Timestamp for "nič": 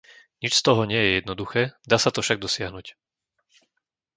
0.43-0.53